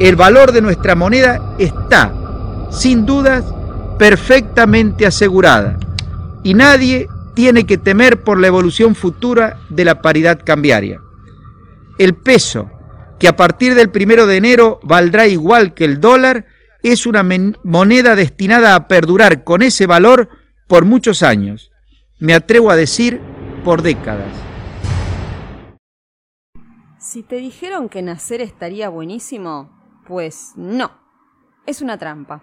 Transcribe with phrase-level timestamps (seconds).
[0.00, 2.12] el valor de nuestra moneda está,
[2.70, 3.44] sin dudas,
[3.98, 5.78] perfectamente asegurada
[6.42, 11.00] y nadie tiene que temer por la evolución futura de la paridad cambiaria.
[11.98, 12.70] El peso,
[13.18, 16.46] que a partir del primero de enero valdrá igual que el dólar,
[16.82, 17.26] es una
[17.62, 20.28] moneda destinada a perdurar con ese valor
[20.68, 21.70] por muchos años,
[22.18, 23.20] me atrevo a decir
[23.64, 24.32] por décadas.
[26.98, 30.92] Si te dijeron que nacer estaría buenísimo, pues no,
[31.66, 32.42] es una trampa.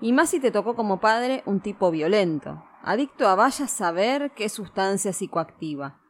[0.00, 4.48] Y más si te tocó como padre un tipo violento, adicto a vaya saber qué
[4.48, 6.00] sustancia psicoactiva,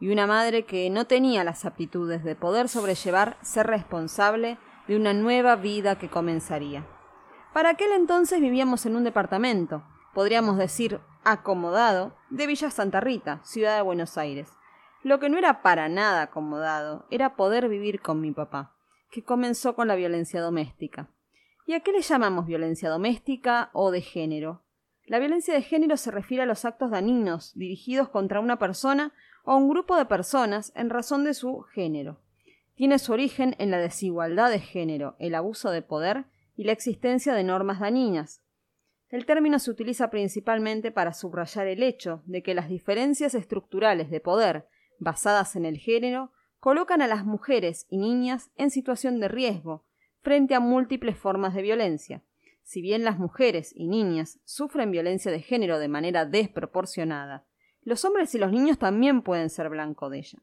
[0.00, 4.58] y una madre que no tenía las aptitudes de poder sobrellevar ser responsable
[4.88, 6.86] de una nueva vida que comenzaría.
[7.52, 9.84] Para aquel entonces vivíamos en un departamento,
[10.14, 14.50] podríamos decir acomodado, de Villa Santa Rita, ciudad de Buenos Aires.
[15.02, 18.74] Lo que no era para nada acomodado era poder vivir con mi papá,
[19.12, 21.08] que comenzó con la violencia doméstica.
[21.66, 24.62] ¿Y a qué le llamamos violencia doméstica o de género?
[25.04, 29.12] La violencia de género se refiere a los actos dañinos dirigidos contra una persona
[29.44, 32.20] o un grupo de personas en razón de su género.
[32.74, 36.24] Tiene su origen en la desigualdad de género, el abuso de poder
[36.56, 38.42] y la existencia de normas dañinas.
[39.10, 44.20] El término se utiliza principalmente para subrayar el hecho de que las diferencias estructurales de
[44.20, 49.82] poder basadas en el género colocan a las mujeres y niñas en situación de riesgo
[50.20, 52.22] frente a múltiples formas de violencia.
[52.62, 57.44] Si bien las mujeres y niñas sufren violencia de género de manera desproporcionada,
[57.82, 60.38] los hombres y los niños también pueden ser blanco de ella.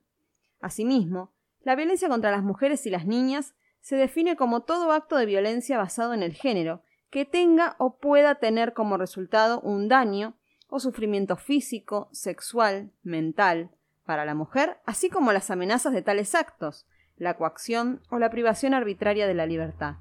[0.60, 1.32] Asimismo,
[1.62, 5.78] la violencia contra las mujeres y las niñas se define como todo acto de violencia
[5.78, 10.36] basado en el género que tenga o pueda tener como resultado un daño
[10.68, 13.72] o sufrimiento físico, sexual, mental,
[14.10, 18.74] para la mujer, así como las amenazas de tales actos, la coacción o la privación
[18.74, 19.98] arbitraria de la libertad,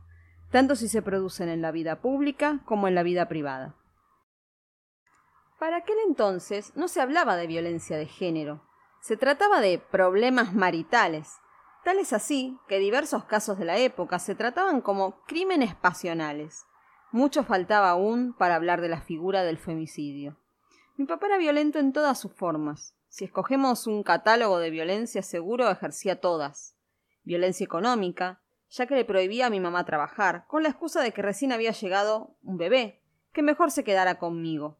[0.50, 3.74] tanto si se producen en la vida pública como en la vida privada.
[5.58, 8.66] Para aquel entonces no se hablaba de violencia de género,
[9.02, 11.36] se trataba de problemas maritales,
[11.84, 16.66] Tal es así que diversos casos de la época se trataban como crímenes pasionales.
[17.12, 20.36] Mucho faltaba aún para hablar de la figura del femicidio.
[20.96, 22.97] Mi papá era violento en todas sus formas.
[23.18, 26.76] Si escogemos un catálogo de violencia seguro ejercía todas.
[27.24, 31.20] Violencia económica, ya que le prohibía a mi mamá trabajar, con la excusa de que
[31.20, 33.02] recién había llegado un bebé,
[33.32, 34.78] que mejor se quedara conmigo.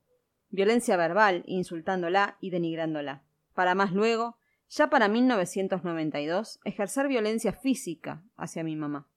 [0.51, 3.25] Violencia verbal, insultándola y denigrándola.
[3.55, 4.39] Para más luego
[4.69, 9.09] ya para 1992, ejercer violencia física hacia mi mamá.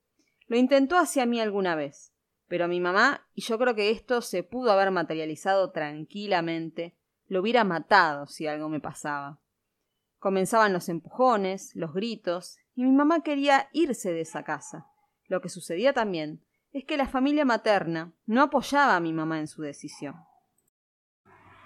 [0.47, 2.11] Lo intentó hacia mí alguna vez,
[2.47, 6.95] pero mi mamá, y yo creo que esto se pudo haber materializado tranquilamente,
[7.31, 9.39] lo hubiera matado si algo me pasaba.
[10.19, 14.87] Comenzaban los empujones, los gritos, y mi mamá quería irse de esa casa.
[15.27, 16.43] Lo que sucedía también
[16.73, 20.15] es que la familia materna no apoyaba a mi mamá en su decisión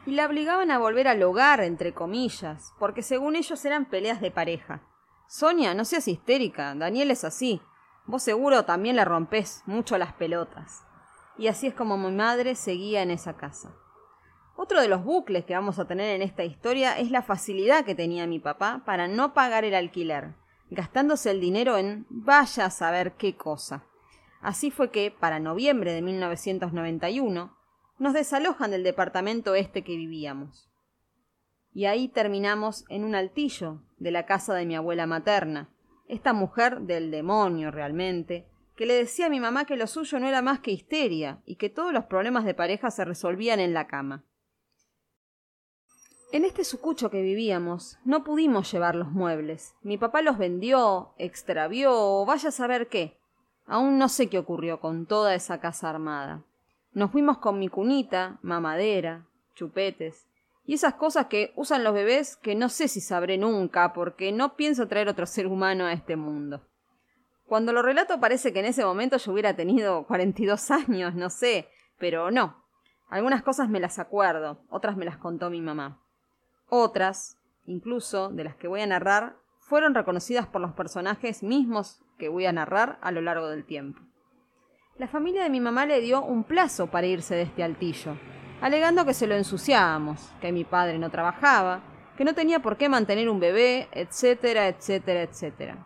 [0.05, 4.29] y la obligaban a volver al hogar, entre comillas, porque según ellos eran peleas de
[4.29, 4.83] pareja.
[5.27, 7.59] Sonia, no seas histérica, Daniel es así.
[8.05, 10.83] Vos seguro también le rompés mucho las pelotas.
[11.39, 13.73] Y así es como mi madre seguía en esa casa.
[14.57, 17.93] Otro de los bucles que vamos a tener en esta historia es la facilidad que
[17.93, 20.33] tenía mi papá para no pagar el alquiler,
[20.69, 23.83] gastándose el dinero en vaya a saber qué cosa.
[24.41, 27.53] Así fue que, para noviembre de 1991,
[27.99, 30.69] nos desalojan del departamento este que vivíamos.
[31.73, 35.69] Y ahí terminamos en un altillo de la casa de mi abuela materna,
[36.07, 40.27] esta mujer del demonio realmente, que le decía a mi mamá que lo suyo no
[40.27, 43.88] era más que histeria y que todos los problemas de pareja se resolvían en la
[43.88, 44.23] cama.
[46.35, 49.73] En este sucucho que vivíamos no pudimos llevar los muebles.
[49.84, 53.18] Mi papá los vendió, extravió o vaya a saber qué.
[53.66, 56.44] Aún no sé qué ocurrió con toda esa casa armada.
[56.91, 60.28] Nos fuimos con mi cunita, mamadera, chupetes
[60.66, 64.57] y esas cosas que usan los bebés que no sé si sabré nunca porque no
[64.57, 66.68] pienso traer otro ser humano a este mundo.
[67.47, 71.69] Cuando lo relato parece que en ese momento yo hubiera tenido 42 años, no sé,
[71.98, 72.62] pero no.
[73.07, 76.01] Algunas cosas me las acuerdo, otras me las contó mi mamá.
[76.69, 82.29] Otras, incluso de las que voy a narrar, fueron reconocidas por los personajes mismos que
[82.29, 84.01] voy a narrar a lo largo del tiempo.
[84.97, 88.15] La familia de mi mamá le dio un plazo para irse de este altillo,
[88.62, 91.81] alegando que se lo ensuciábamos, que mi padre no trabajaba,
[92.15, 95.85] que no tenía por qué mantener un bebé, etcétera, etcétera, etcétera.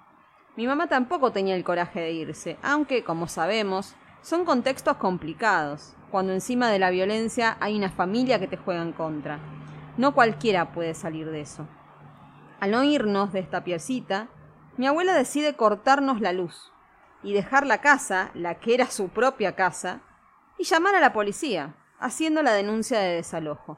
[0.56, 6.34] Mi mamá tampoco tenía el coraje de irse, aunque, como sabemos, son contextos complicados, cuando
[6.34, 9.40] encima de la violencia hay una familia que te juega en contra.
[10.00, 11.68] No cualquiera puede salir de eso.
[12.62, 14.30] Al no irnos de esta piecita,
[14.78, 16.72] mi abuela decide cortarnos la luz,
[17.22, 20.00] y dejar la casa, la que era su propia casa,
[20.58, 23.78] y llamar a la policía, haciendo la denuncia de desalojo.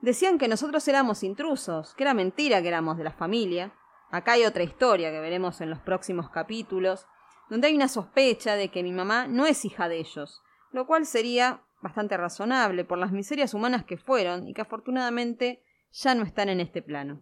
[0.00, 3.70] Decían que nosotros éramos intrusos, que era mentira que éramos de la familia.
[4.10, 7.06] Acá hay otra historia que veremos en los próximos capítulos,
[7.48, 10.42] donde hay una sospecha de que mi mamá no es hija de ellos,
[10.72, 16.14] lo cual sería bastante razonable por las miserias humanas que fueron y que afortunadamente ya
[16.14, 17.20] no están en este plano.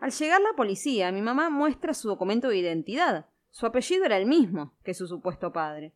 [0.00, 3.26] Al llegar la policía, mi mamá muestra su documento de identidad.
[3.50, 5.94] Su apellido era el mismo que su supuesto padre.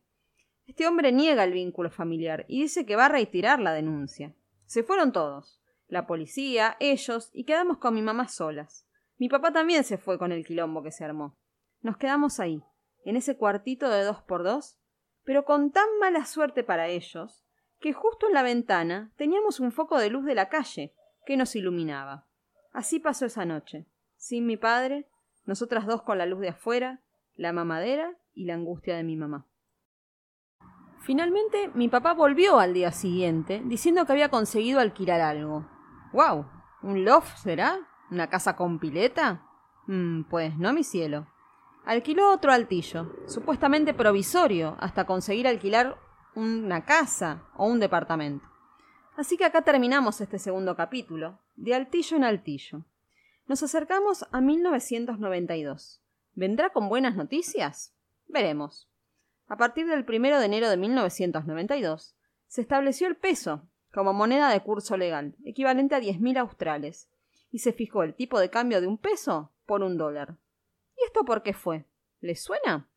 [0.67, 4.35] Este hombre niega el vínculo familiar y dice que va a retirar la denuncia.
[4.65, 8.87] Se fueron todos, la policía, ellos, y quedamos con mi mamá solas.
[9.17, 11.37] Mi papá también se fue con el quilombo que se armó.
[11.81, 12.63] Nos quedamos ahí,
[13.05, 14.79] en ese cuartito de dos por dos,
[15.23, 17.44] pero con tan mala suerte para ellos,
[17.85, 21.55] que justo en la ventana teníamos un foco de luz de la calle que nos
[21.55, 22.25] iluminaba.
[22.73, 23.85] Así pasó esa noche,
[24.17, 25.07] sin mi padre,
[25.45, 27.03] nosotras dos con la luz de afuera,
[27.35, 29.45] la mamadera y la angustia de mi mamá.
[31.01, 35.69] Finalmente, mi papá volvió al día siguiente diciendo que había conseguido alquilar algo.
[36.11, 36.47] ¡Wow!
[36.81, 37.77] ¿Un loft será?
[38.09, 39.45] ¿Una casa con pileta?
[39.85, 41.27] Mm, pues no, mi cielo.
[41.85, 45.99] Alquiló otro altillo, supuestamente provisorio, hasta conseguir alquilar
[46.35, 48.45] una casa o un departamento.
[49.15, 52.85] Así que acá terminamos este segundo capítulo, de altillo en altillo.
[53.47, 56.01] Nos acercamos a 1992.
[56.33, 57.95] ¿Vendrá con buenas noticias?
[58.27, 58.89] Veremos.
[59.47, 62.15] A partir del 1 de enero de 1992,
[62.47, 67.09] se estableció el peso como moneda de curso legal, equivalente a 10.000 australes,
[67.51, 70.35] y se fijó el tipo de cambio de un peso por un dólar.
[70.97, 71.85] ¿Y esto por qué fue?
[72.19, 72.89] ¿Les suena?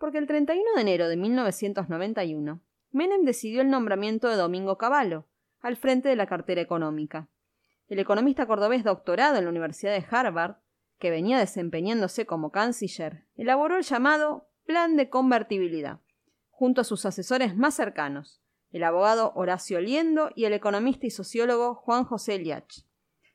[0.00, 5.26] Porque el 31 de enero de 1991, Menem decidió el nombramiento de Domingo Cavallo
[5.60, 7.28] al frente de la cartera económica.
[7.86, 10.56] El economista cordobés doctorado en la Universidad de Harvard,
[10.98, 16.00] que venía desempeñándose como canciller, elaboró el llamado Plan de Convertibilidad,
[16.48, 21.74] junto a sus asesores más cercanos, el abogado Horacio Liendo y el economista y sociólogo
[21.74, 22.86] Juan José Liach.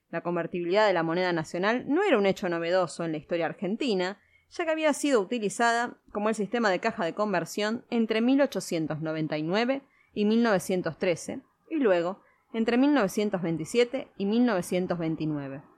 [0.10, 4.20] La convertibilidad de la moneda nacional no era un hecho novedoso en la historia argentina,
[4.52, 9.82] ya que había sido utilizada como el sistema de caja de conversión entre 1899
[10.14, 12.22] y 1913, y luego
[12.54, 15.75] entre 1927 y 1929.